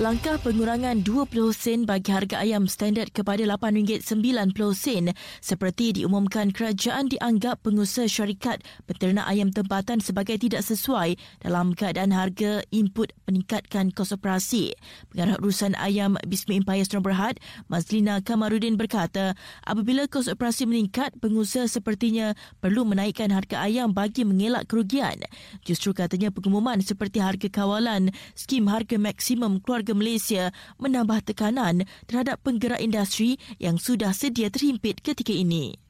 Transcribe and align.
Langkah 0.00 0.40
pengurangan 0.40 1.04
20 1.04 1.52
sen 1.52 1.84
bagi 1.84 2.16
harga 2.16 2.40
ayam 2.40 2.64
standard 2.64 3.12
kepada 3.12 3.44
RM8.90 3.44 4.08
sen 4.72 5.12
seperti 5.44 6.00
diumumkan 6.00 6.48
kerajaan 6.48 7.12
dianggap 7.12 7.60
pengusaha 7.60 8.08
syarikat 8.08 8.64
penternak 8.88 9.28
ayam 9.28 9.52
tempatan 9.52 10.00
sebagai 10.00 10.40
tidak 10.40 10.64
sesuai 10.64 11.20
dalam 11.44 11.76
keadaan 11.76 12.08
harga 12.08 12.64
input 12.72 13.12
meningkatkan 13.28 13.92
kos 13.92 14.16
operasi. 14.16 14.72
Pengarah 15.12 15.36
urusan 15.44 15.76
ayam 15.76 16.16
Bismi 16.24 16.64
Empire 16.64 16.88
Strong 16.88 17.04
Berhad, 17.04 17.36
Mazlina 17.68 18.24
Kamarudin 18.24 18.80
berkata, 18.80 19.36
apabila 19.68 20.08
kos 20.08 20.24
operasi 20.24 20.64
meningkat, 20.64 21.12
pengusaha 21.20 21.68
sepertinya 21.68 22.32
perlu 22.64 22.88
menaikkan 22.88 23.28
harga 23.28 23.60
ayam 23.60 23.92
bagi 23.92 24.24
mengelak 24.24 24.72
kerugian. 24.72 25.20
Justru 25.68 25.92
katanya 25.92 26.32
pengumuman 26.32 26.80
seperti 26.80 27.20
harga 27.20 27.52
kawalan, 27.52 28.08
skim 28.32 28.72
harga 28.72 28.96
maksimum 28.96 29.60
keluarga 29.60 29.81
warga 29.82 29.98
Malaysia 29.98 30.44
menambah 30.78 31.26
tekanan 31.26 31.82
terhadap 32.06 32.38
penggerak 32.46 32.78
industri 32.78 33.34
yang 33.58 33.82
sudah 33.82 34.14
sedia 34.14 34.46
terhimpit 34.46 35.02
ketika 35.02 35.34
ini. 35.34 35.81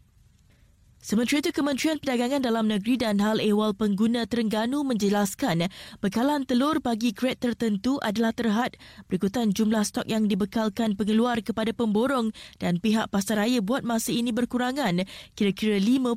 Sementara 1.03 1.43
itu, 1.43 1.51
Kementerian 1.51 1.99
Perdagangan 1.99 2.47
Dalam 2.47 2.71
Negeri 2.71 2.95
dan 2.95 3.19
Hal 3.19 3.43
Ehwal 3.43 3.75
Pengguna 3.75 4.23
Terengganu 4.23 4.87
menjelaskan 4.87 5.67
bekalan 5.99 6.47
telur 6.47 6.79
bagi 6.79 7.11
grade 7.11 7.43
tertentu 7.43 7.99
adalah 7.99 8.31
terhad 8.31 8.79
berikutan 9.11 9.51
jumlah 9.51 9.83
stok 9.83 10.07
yang 10.07 10.31
dibekalkan 10.31 10.95
pengeluar 10.95 11.43
kepada 11.43 11.75
pemborong 11.75 12.31
dan 12.63 12.79
pihak 12.79 13.11
pasaraya 13.11 13.59
buat 13.59 13.83
masa 13.83 14.15
ini 14.15 14.31
berkurangan 14.31 15.03
kira-kira 15.35 15.83
50% 15.83 16.15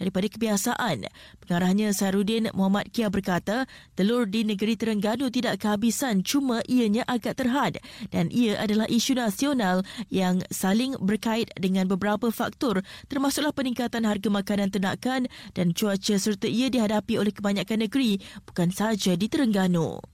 daripada 0.00 0.26
kebiasaan. 0.32 1.04
Pengarahnya 1.44 1.92
Sarudin 1.92 2.48
Muhammad 2.56 2.88
Kia 2.88 3.12
berkata, 3.12 3.68
telur 4.00 4.24
di 4.24 4.48
negeri 4.48 4.80
Terengganu 4.80 5.28
tidak 5.28 5.60
kehabisan 5.60 6.24
cuma 6.24 6.64
ianya 6.64 7.04
agak 7.04 7.36
terhad 7.36 7.76
dan 8.08 8.32
ia 8.32 8.56
adalah 8.64 8.88
isu 8.88 9.12
nasional 9.20 9.84
yang 10.08 10.40
saling 10.48 10.96
berkait 11.04 11.52
dengan 11.60 11.84
beberapa 11.84 12.32
faktor 12.32 12.80
termasuklah 13.12 13.52
peningkatan 13.52 13.73
peningkatan 13.74 14.06
harga 14.06 14.30
makanan 14.30 14.70
ternakan 14.70 15.26
dan 15.58 15.74
cuaca 15.74 16.14
serta 16.14 16.46
ia 16.46 16.70
dihadapi 16.70 17.18
oleh 17.18 17.34
kebanyakan 17.34 17.90
negeri 17.90 18.22
bukan 18.46 18.70
sahaja 18.70 19.18
di 19.18 19.26
Terengganu. 19.26 20.13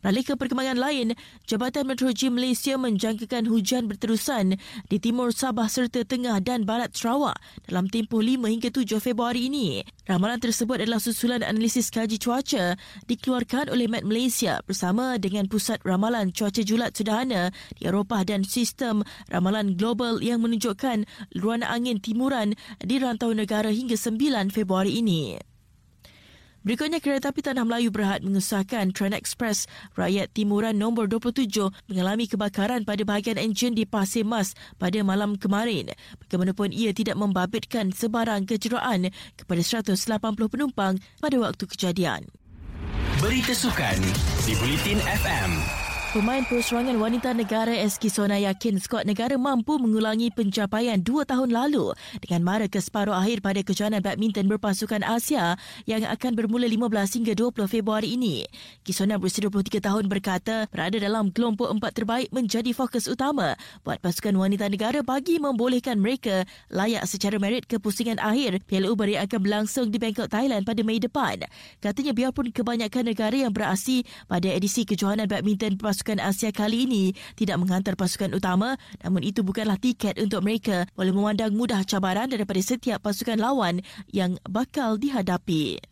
Balik 0.00 0.32
ke 0.32 0.34
perkembangan 0.40 0.80
lain, 0.80 1.12
Jabatan 1.44 1.84
Meteorologi 1.84 2.32
Malaysia 2.32 2.72
menjangkakan 2.80 3.44
hujan 3.44 3.84
berterusan 3.84 4.56
di 4.88 4.96
timur 4.96 5.28
Sabah 5.28 5.68
serta 5.68 6.08
tengah 6.08 6.40
dan 6.40 6.64
barat 6.64 6.96
Sarawak 6.96 7.36
dalam 7.68 7.84
tempoh 7.84 8.24
5 8.24 8.48
hingga 8.48 8.72
7 8.72 8.96
Februari 8.96 9.52
ini. 9.52 9.84
Ramalan 10.08 10.40
tersebut 10.40 10.80
adalah 10.80 11.04
susulan 11.04 11.44
analisis 11.44 11.92
kaji 11.92 12.16
cuaca 12.16 12.80
dikeluarkan 13.12 13.68
oleh 13.68 13.92
Met 13.92 14.08
Malaysia 14.08 14.64
bersama 14.64 15.20
dengan 15.20 15.44
Pusat 15.52 15.84
Ramalan 15.84 16.32
Cuaca 16.32 16.64
Julat 16.64 16.96
Sederhana 16.96 17.52
di 17.76 17.84
Eropah 17.84 18.24
dan 18.24 18.40
Sistem 18.40 19.04
Ramalan 19.28 19.76
Global 19.76 20.24
yang 20.24 20.40
menunjukkan 20.40 21.04
luaran 21.36 21.60
angin 21.60 22.00
timuran 22.00 22.56
di 22.80 22.96
rantau 22.96 23.36
negara 23.36 23.68
hingga 23.68 24.00
9 24.00 24.48
Februari 24.48 24.96
ini. 24.96 25.49
Berikutnya, 26.60 27.00
kereta 27.00 27.32
api 27.32 27.40
Tanah 27.40 27.64
Melayu 27.64 27.88
Berhad 27.88 28.20
mengesahkan 28.20 28.92
Trans 28.92 29.16
Express 29.16 29.64
Rakyat 29.96 30.28
Timuran 30.36 30.76
nombor 30.76 31.08
27 31.08 31.48
mengalami 31.88 32.28
kebakaran 32.28 32.84
pada 32.84 33.00
bahagian 33.00 33.40
enjin 33.40 33.72
di 33.72 33.88
Pasir 33.88 34.28
Mas 34.28 34.52
pada 34.76 35.00
malam 35.00 35.40
kemarin. 35.40 35.88
Bagaimanapun 36.20 36.76
ia 36.76 36.92
tidak 36.92 37.16
membabitkan 37.16 37.96
sebarang 37.96 38.44
kejeraan 38.44 39.08
kepada 39.40 39.62
180 39.64 39.96
penumpang 40.52 41.00
pada 41.16 41.36
waktu 41.40 41.64
kejadian. 41.64 42.28
Berita 43.24 43.56
Sukan 43.56 43.96
di 44.44 44.52
Bulletin 44.60 45.00
FM. 45.00 45.89
Pemain 46.10 46.42
perserangan 46.42 46.98
wanita 46.98 47.30
negara 47.30 47.70
SK 47.70 48.10
Sona 48.10 48.34
yakin 48.34 48.82
skuad 48.82 49.06
negara 49.06 49.38
mampu 49.38 49.78
mengulangi 49.78 50.34
pencapaian 50.34 50.98
dua 50.98 51.22
tahun 51.22 51.54
lalu 51.54 51.94
dengan 52.18 52.42
mara 52.42 52.66
ke 52.66 52.82
separuh 52.82 53.14
akhir 53.14 53.38
pada 53.46 53.62
kejohanan 53.62 54.02
badminton 54.02 54.50
berpasukan 54.50 55.06
Asia 55.06 55.54
yang 55.86 56.02
akan 56.02 56.34
bermula 56.34 56.66
15 56.66 57.14
hingga 57.14 57.38
20 57.38 57.62
Februari 57.70 58.18
ini. 58.18 58.42
Kisona 58.82 59.22
berusia 59.22 59.46
23 59.46 59.78
tahun 59.78 60.10
berkata 60.10 60.66
berada 60.74 60.98
dalam 60.98 61.30
kelompok 61.30 61.70
empat 61.70 62.02
terbaik 62.02 62.34
menjadi 62.34 62.74
fokus 62.74 63.06
utama 63.06 63.54
buat 63.86 64.02
pasukan 64.02 64.34
wanita 64.34 64.66
negara 64.66 65.06
bagi 65.06 65.38
membolehkan 65.38 65.94
mereka 66.02 66.42
layak 66.74 67.06
secara 67.06 67.38
merit 67.38 67.70
ke 67.70 67.78
pusingan 67.78 68.18
akhir 68.18 68.66
Piala 68.66 68.90
Uber 68.90 69.06
yang 69.06 69.30
akan 69.30 69.46
berlangsung 69.46 69.94
di 69.94 70.02
Bangkok, 70.02 70.26
Thailand 70.26 70.66
pada 70.66 70.82
Mei 70.82 70.98
depan. 70.98 71.46
Katanya 71.78 72.10
biarpun 72.18 72.50
kebanyakan 72.50 73.14
negara 73.14 73.46
yang 73.46 73.54
beraksi 73.54 74.02
pada 74.26 74.50
edisi 74.50 74.82
kejohanan 74.82 75.30
badminton 75.30 75.78
berpasukan 75.78 75.99
pasukan 76.00 76.24
Asia 76.24 76.48
kali 76.48 76.88
ini 76.88 77.12
tidak 77.36 77.60
menghantar 77.60 77.92
pasukan 77.92 78.32
utama 78.32 78.80
namun 79.04 79.20
itu 79.20 79.44
bukanlah 79.44 79.76
tiket 79.76 80.16
untuk 80.16 80.40
mereka 80.40 80.88
boleh 80.96 81.12
memandang 81.12 81.52
mudah 81.52 81.84
cabaran 81.84 82.24
daripada 82.32 82.56
setiap 82.64 83.04
pasukan 83.04 83.36
lawan 83.36 83.84
yang 84.08 84.40
bakal 84.48 84.96
dihadapi. 84.96 85.89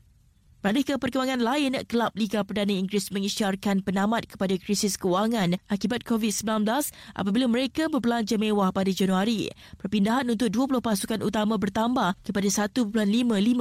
Balik 0.59 0.91
ke 0.91 0.95
perkembangan 0.99 1.39
lain, 1.39 1.71
Kelab 1.87 2.19
Liga 2.19 2.43
Perdana 2.43 2.75
Inggeris 2.75 3.15
mengisyarkan 3.15 3.79
penamat 3.79 4.27
kepada 4.27 4.59
krisis 4.59 4.99
kewangan 4.99 5.55
akibat 5.71 6.03
COVID-19 6.03 6.67
apabila 7.15 7.47
mereka 7.47 7.87
berbelanja 7.87 8.35
mewah 8.43 8.75
pada 8.75 8.91
Januari. 8.91 9.55
Perpindahan 9.79 10.27
untuk 10.27 10.51
20 10.51 10.83
pasukan 10.83 11.23
utama 11.23 11.63
bertambah 11.63 12.19
kepada 12.27 12.49
1.55 12.75 12.91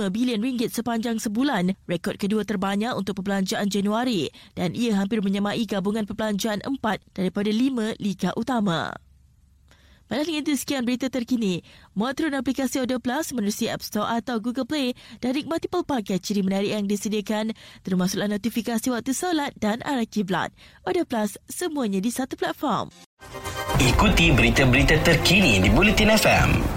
bilion 0.10 0.42
ringgit 0.42 0.74
sepanjang 0.74 1.22
sebulan, 1.22 1.78
rekod 1.86 2.18
kedua 2.18 2.42
terbanyak 2.42 2.98
untuk 2.98 3.22
perbelanjaan 3.22 3.70
Januari 3.70 4.34
dan 4.58 4.74
ia 4.74 4.98
hampir 4.98 5.22
menyamai 5.22 5.70
gabungan 5.70 6.10
perbelanjaan 6.10 6.66
empat 6.66 7.06
daripada 7.14 7.54
lima 7.54 7.94
liga 8.02 8.34
utama. 8.34 9.07
Pada 10.08 10.24
dengan 10.24 10.48
itu 10.48 10.56
sekian 10.56 10.88
berita 10.88 11.12
terkini. 11.12 11.68
Muat 11.92 12.16
turun 12.16 12.32
aplikasi 12.40 12.80
Audio 12.80 12.96
Plus 12.96 13.36
menerusi 13.36 13.68
App 13.68 13.84
Store 13.84 14.08
atau 14.08 14.40
Google 14.40 14.64
Play 14.64 14.96
dan 15.20 15.36
nikmati 15.36 15.68
pelbagai 15.68 16.24
ciri 16.24 16.48
menarik 16.48 16.72
yang 16.72 16.88
disediakan 16.88 17.52
termasuklah 17.84 18.32
notifikasi 18.32 18.88
waktu 18.88 19.12
solat 19.12 19.52
dan 19.60 19.84
arah 19.84 20.08
kiblat. 20.08 20.56
Audio 20.88 21.04
Plus 21.04 21.36
semuanya 21.52 22.00
di 22.00 22.08
satu 22.08 22.40
platform. 22.40 22.88
Ikuti 23.84 24.32
berita-berita 24.32 25.04
terkini 25.04 25.60
di 25.60 25.68
Bulletin 25.68 26.16
FM. 26.16 26.77